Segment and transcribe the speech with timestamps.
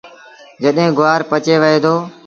[0.63, 1.95] جڏهيݩ گُوآر پچي وهي دو۔